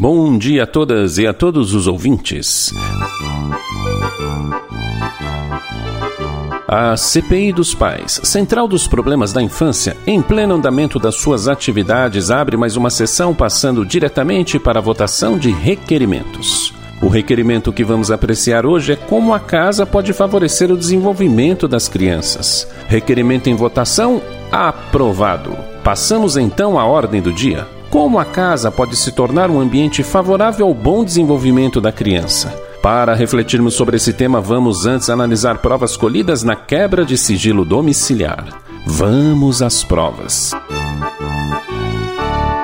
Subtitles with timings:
[0.00, 2.72] Bom dia a todas e a todos os ouvintes.
[6.68, 12.30] A CPI dos Pais, Central dos Problemas da Infância, em pleno andamento das suas atividades,
[12.30, 16.72] abre mais uma sessão passando diretamente para a votação de requerimentos.
[17.02, 21.88] O requerimento que vamos apreciar hoje é como a casa pode favorecer o desenvolvimento das
[21.88, 22.68] crianças.
[22.86, 24.22] Requerimento em votação
[24.52, 25.56] aprovado.
[25.82, 27.66] Passamos então à ordem do dia.
[27.90, 32.54] Como a casa pode se tornar um ambiente favorável ao bom desenvolvimento da criança?
[32.82, 38.44] Para refletirmos sobre esse tema, vamos antes analisar provas colhidas na quebra de sigilo domiciliar.
[38.86, 40.52] Vamos às provas.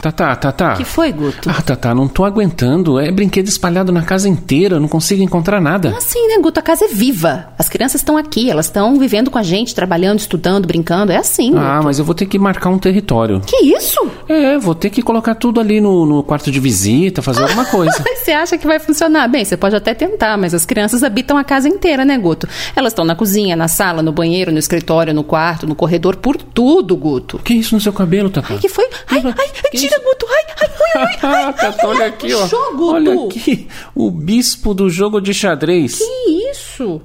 [0.00, 0.74] Tatá, Tatá.
[0.74, 1.50] que foi, Guto?
[1.50, 3.00] Ah, Tatá, não tô aguentando.
[3.00, 5.92] É brinquedo espalhado na casa inteira, eu não consigo encontrar nada.
[5.98, 6.60] Assim, né, Guto?
[6.60, 7.48] A casa é viva.
[7.58, 11.10] As crianças estão aqui, elas estão vivendo com a gente, trabalhando, estudando, brincando.
[11.10, 11.52] É assim.
[11.58, 11.84] Ah, Guto.
[11.84, 13.40] mas eu vou ter que marcar um território.
[13.44, 14.08] Que isso?
[14.28, 18.04] É, vou ter que colocar tudo ali no, no quarto de visita, fazer alguma coisa.
[18.16, 19.26] Você acha que vai funcionar?
[19.28, 22.46] Bem, você pode até tentar, mas as crianças habitam a casa inteira, né, Guto?
[22.76, 26.36] Elas estão na cozinha, na sala, no banheiro, no escritório, no quarto, no corredor, por
[26.36, 27.38] tudo, Guto.
[27.38, 28.48] que isso no seu cabelo, Tatá?
[28.54, 28.86] Ai, que foi?
[29.10, 30.04] Ai, ai, ai, tira, isso?
[30.04, 30.26] Guto.
[30.28, 32.46] Ai, ai, ai, ai, ai, ai, Tatá, olha aqui, ó.
[32.72, 32.84] Guto.
[32.92, 35.98] Olha aqui, o bispo do jogo de xadrez.
[35.98, 37.00] Que isso?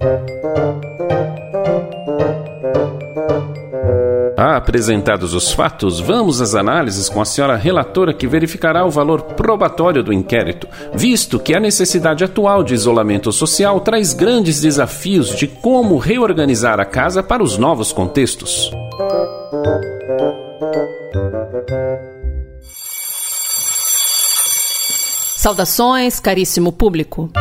[4.43, 10.03] Apresentados os fatos, vamos às análises com a senhora relatora que verificará o valor probatório
[10.03, 15.97] do inquérito, visto que a necessidade atual de isolamento social traz grandes desafios de como
[15.97, 18.69] reorganizar a casa para os novos contextos.
[25.37, 27.31] Saudações, caríssimo público.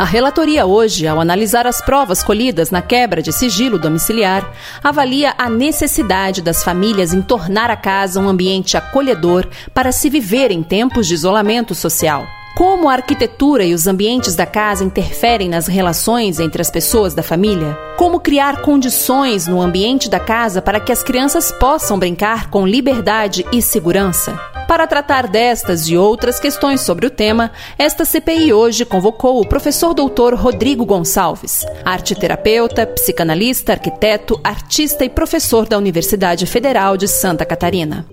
[0.00, 4.50] A relatoria hoje, ao analisar as provas colhidas na quebra de sigilo domiciliar,
[4.82, 10.50] avalia a necessidade das famílias em tornar a casa um ambiente acolhedor para se viver
[10.50, 12.26] em tempos de isolamento social.
[12.56, 17.22] Como a arquitetura e os ambientes da casa interferem nas relações entre as pessoas da
[17.22, 17.78] família?
[17.98, 23.44] Como criar condições no ambiente da casa para que as crianças possam brincar com liberdade
[23.52, 24.49] e segurança?
[24.70, 29.92] Para tratar destas e outras questões sobre o tema, esta CPI hoje convocou o professor
[29.92, 38.06] doutor Rodrigo Gonçalves, arteterapeuta, psicanalista, arquiteto, artista e professor da Universidade Federal de Santa Catarina.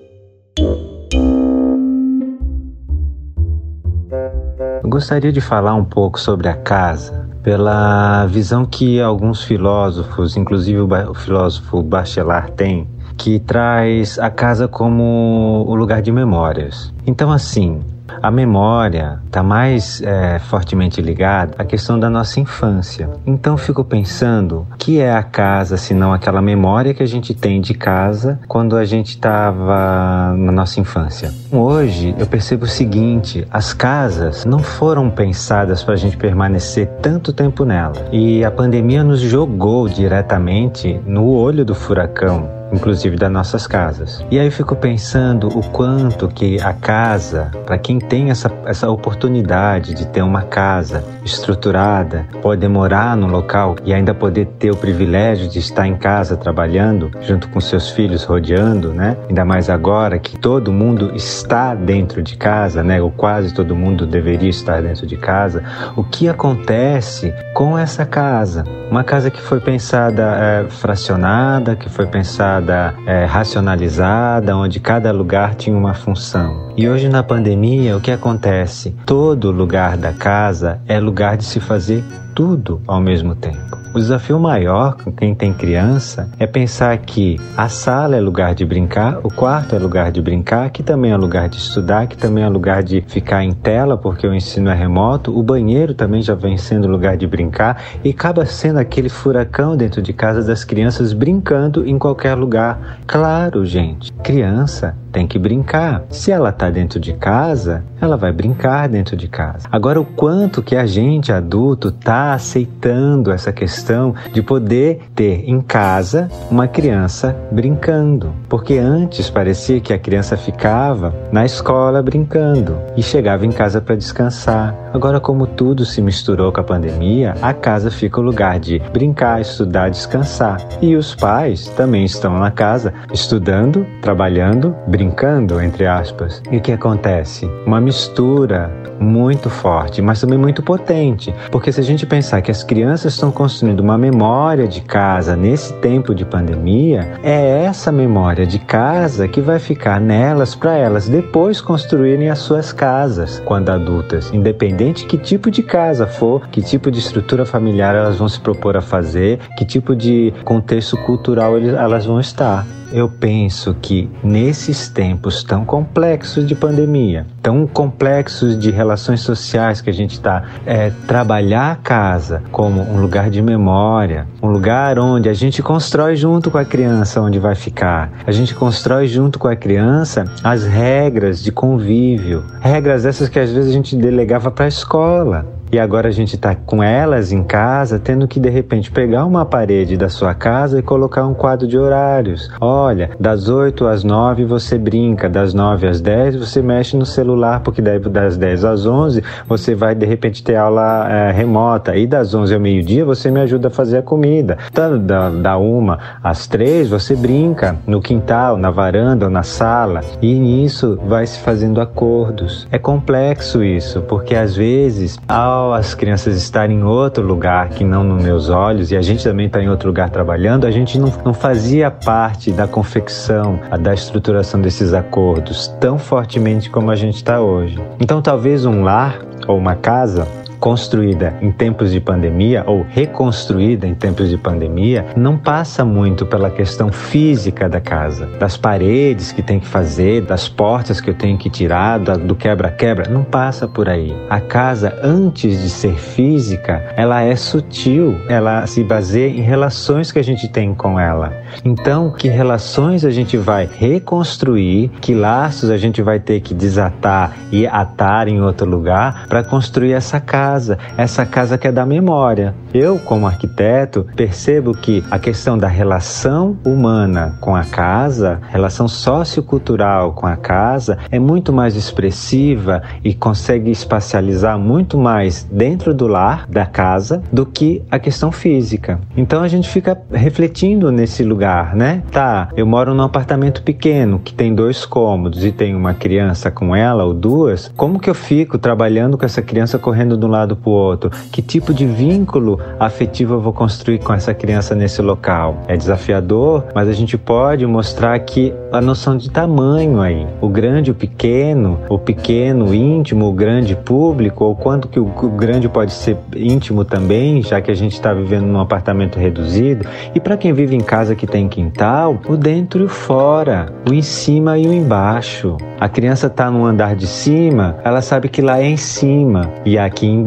[4.83, 10.79] Eu gostaria de falar um pouco sobre a casa pela visão que alguns filósofos, inclusive
[10.79, 16.93] o filósofo Bachelard tem, que traz a casa como o lugar de memórias.
[17.05, 17.81] Então, assim,
[18.21, 23.09] a memória está mais é, fortemente ligada à questão da nossa infância.
[23.25, 27.61] Então, fico pensando, que é a casa, se não aquela memória que a gente tem
[27.61, 31.31] de casa quando a gente estava na nossa infância?
[31.51, 37.33] Hoje, eu percebo o seguinte: as casas não foram pensadas para a gente permanecer tanto
[37.33, 38.07] tempo nela.
[38.11, 44.23] E a pandemia nos jogou diretamente no olho do furacão inclusive das nossas casas.
[44.29, 48.89] E aí eu fico pensando o quanto que a casa, para quem tem essa, essa
[48.89, 54.75] oportunidade de ter uma casa estruturada, pode morar no local e ainda poder ter o
[54.75, 59.17] privilégio de estar em casa trabalhando junto com seus filhos rodeando, né?
[59.27, 63.01] Ainda mais agora que todo mundo está dentro de casa, né?
[63.01, 65.63] Ou quase todo mundo deveria estar dentro de casa.
[65.95, 68.63] O que acontece com essa casa?
[68.89, 72.56] Uma casa que foi pensada é, fracionada, que foi pensada
[73.05, 76.71] é, racionalizada, onde cada lugar tinha uma função.
[76.75, 78.95] E hoje na pandemia, o que acontece?
[79.05, 82.03] Todo lugar da casa é lugar de se fazer
[82.37, 83.75] tudo ao mesmo tempo.
[83.95, 88.63] O desafio maior com quem tem criança é pensar que a sala é lugar de
[88.63, 92.43] brincar, o quarto é lugar de brincar, que também é lugar de estudar, que também
[92.43, 96.35] é lugar de ficar em tela porque o ensino é remoto, o banheiro também já
[96.35, 101.13] vem sendo lugar de brincar e acaba sendo aquele furacão dentro de casa das crianças
[101.13, 102.99] brincando em qualquer lugar.
[103.07, 106.03] Claro, gente, criança tem que brincar.
[106.11, 109.67] Se ela está dentro de casa, ela vai brincar dentro de casa.
[109.71, 111.91] Agora, o quanto que a gente adulto
[112.33, 118.33] aceitando essa questão de poder ter em casa uma criança brincando.
[118.49, 123.95] Porque antes parecia que a criança ficava na escola brincando e chegava em casa para
[123.95, 124.75] descansar.
[124.93, 129.41] Agora, como tudo se misturou com a pandemia, a casa fica o lugar de brincar,
[129.41, 130.57] estudar, descansar.
[130.81, 136.41] E os pais também estão na casa estudando, trabalhando, brincando, entre aspas.
[136.51, 137.45] E o que acontece?
[137.65, 141.33] Uma mistura muito forte, mas também muito potente.
[141.51, 145.73] Porque se a gente pensar que as crianças estão construindo uma memória de casa nesse
[145.75, 151.61] tempo de pandemia, é essa memória de casa que vai ficar nelas para elas depois
[151.61, 156.99] construírem as suas casas quando adultas, independente que tipo de casa for, que tipo de
[156.99, 162.19] estrutura familiar elas vão se propor a fazer, que tipo de contexto cultural elas vão
[162.19, 162.65] estar.
[162.91, 169.89] Eu penso que nesses tempos tão complexos de pandemia, tão complexos de relações sociais que
[169.89, 175.27] a gente está, é, trabalhar a casa como um lugar de memória, um lugar onde
[175.27, 179.49] a gente constrói junto com a criança onde vai ficar, a gente constrói junto com
[179.49, 184.65] a criança as regras de convívio, regras essas que às vezes a gente delegava para
[184.65, 185.45] a escola.
[185.69, 189.45] E agora a gente está com elas em casa, tendo que de repente pegar uma
[189.45, 192.49] parede da sua casa e colocar um quadro de horários.
[192.61, 197.59] Olha, das 8 às 9 você brinca, das 9 às 10 você mexe no celular,
[197.59, 201.97] porque daí das 10 às 11 você vai de repente ter aula é, remota.
[201.97, 204.57] E das 11 ao meio-dia você me ajuda a fazer a comida.
[204.71, 210.01] Então, da, da 1 às 3 você brinca no quintal, na varanda ou na sala.
[210.21, 212.67] E nisso vai se fazendo acordos.
[212.71, 218.03] É complexo isso, porque às vezes, ao as crianças estarem em outro lugar que não
[218.03, 221.11] nos meus olhos, e a gente também está em outro lugar trabalhando, a gente não,
[221.25, 227.41] não fazia parte da confecção, da estruturação desses acordos tão fortemente como a gente está
[227.41, 227.79] hoje.
[227.99, 230.27] Então, talvez um lar ou uma casa
[230.59, 236.49] construída em tempos de pandemia ou reconstruída em tempos de pandemia não passa muito pela
[236.49, 241.37] questão física da casa, das paredes que tem que fazer, das portas que eu tenho
[241.37, 244.15] que tirar, do quebra-quebra, não passa por aí.
[244.29, 250.19] A casa, antes de ser física, ela é sutil, ela se baseia em relações que
[250.19, 251.33] a gente tem com ela.
[251.63, 257.33] Então, que relações a gente vai reconstruir, que laços a gente vai ter que desatar
[257.51, 261.85] e atar em outro lugar para construir essa casa casa, essa casa que é da
[261.85, 262.55] memória.
[262.73, 270.13] Eu, como arquiteto, percebo que a questão da relação humana com a casa, relação sociocultural
[270.13, 276.45] com a casa, é muito mais expressiva e consegue espacializar muito mais dentro do lar,
[276.47, 278.99] da casa, do que a questão física.
[279.17, 282.03] Então a gente fica refletindo nesse lugar, né?
[282.09, 286.73] Tá, eu moro num apartamento pequeno que tem dois cômodos e tem uma criança com
[286.73, 287.69] ela ou duas.
[287.75, 291.11] Como que eu fico trabalhando com essa criança correndo de um lado para o outro?
[291.31, 295.57] Que tipo de vínculo afetivo eu vou construir com essa criança nesse local?
[295.67, 300.91] É desafiador, mas a gente pode mostrar que a noção de tamanho aí, o grande,
[300.91, 305.05] o pequeno, o pequeno, íntimo, o grande público, ou quanto que o
[305.35, 309.87] grande pode ser íntimo também, já que a gente está vivendo num apartamento reduzido.
[310.13, 313.93] E para quem vive em casa que tem quintal, o dentro e o fora, o
[313.93, 315.57] em cima e o embaixo.
[315.79, 319.77] A criança está no andar de cima, ela sabe que lá é em cima e
[319.77, 320.26] aqui embaixo.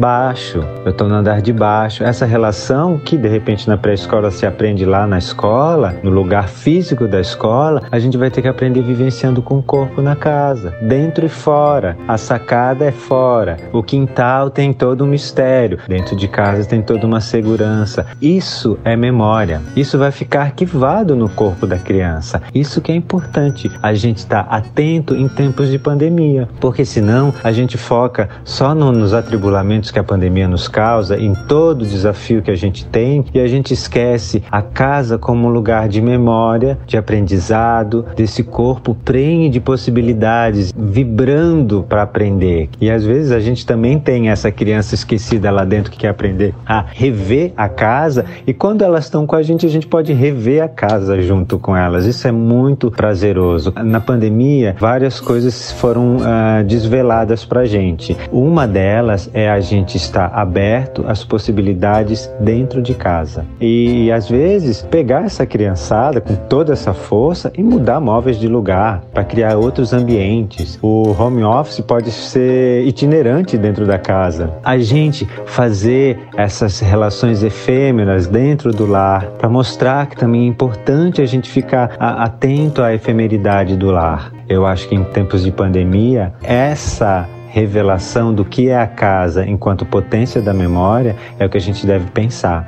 [0.83, 2.03] Eu estou no andar de baixo.
[2.03, 7.07] Essa relação que de repente na pré-escola se aprende lá na escola, no lugar físico
[7.07, 11.23] da escola, a gente vai ter que aprender vivenciando com o corpo na casa, dentro
[11.23, 11.95] e fora.
[12.07, 13.57] A sacada é fora.
[13.71, 15.77] O quintal tem todo um mistério.
[15.87, 18.07] Dentro de casa tem toda uma segurança.
[18.19, 19.61] Isso é memória.
[19.75, 22.41] Isso vai ficar arquivado no corpo da criança.
[22.55, 23.69] Isso que é importante.
[23.83, 28.73] A gente estar tá atento em tempos de pandemia, porque senão a gente foca só
[28.73, 33.25] no, nos atribulamentos que a pandemia nos causa, em todo desafio que a gente tem,
[33.33, 38.95] e a gente esquece a casa como um lugar de memória, de aprendizado, desse corpo
[38.95, 42.69] prenhe de possibilidades, vibrando para aprender.
[42.79, 46.53] E às vezes a gente também tem essa criança esquecida lá dentro que quer aprender
[46.65, 50.63] a rever a casa, e quando elas estão com a gente, a gente pode rever
[50.63, 52.05] a casa junto com elas.
[52.05, 53.73] Isso é muito prazeroso.
[53.83, 58.15] Na pandemia, várias coisas foram uh, desveladas para gente.
[58.31, 63.45] Uma delas é a gente estar aberto às possibilidades dentro de casa.
[63.59, 69.03] E às vezes pegar essa criançada com toda essa força e mudar móveis de lugar
[69.13, 70.79] para criar outros ambientes.
[70.81, 74.51] O home office pode ser itinerante dentro da casa.
[74.63, 81.21] A gente fazer essas relações efêmeras dentro do lar para mostrar que também é importante
[81.21, 84.31] a gente ficar atento à efemeridade do lar.
[84.47, 89.85] Eu acho que em tempos de pandemia, essa revelação do que é a casa enquanto
[89.85, 92.65] potência da memória é o que a gente deve pensar.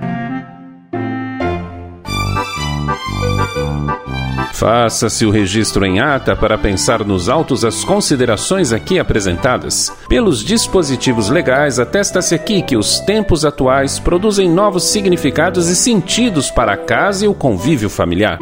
[4.53, 9.91] Faça-se o registro em ata para pensar nos autos as considerações aqui apresentadas.
[10.07, 16.73] Pelos dispositivos legais, atesta-se aqui que os tempos atuais produzem novos significados e sentidos para
[16.73, 18.37] a casa e o convívio familiar.